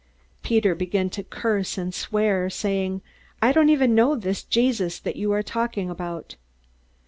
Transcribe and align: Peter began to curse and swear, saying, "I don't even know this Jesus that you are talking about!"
Peter 0.41 0.73
began 0.73 1.11
to 1.11 1.21
curse 1.23 1.77
and 1.77 1.93
swear, 1.93 2.49
saying, 2.49 3.01
"I 3.39 3.51
don't 3.51 3.69
even 3.69 3.93
know 3.93 4.15
this 4.15 4.41
Jesus 4.41 4.97
that 4.97 5.15
you 5.15 5.31
are 5.31 5.43
talking 5.43 5.91
about!" 5.91 6.37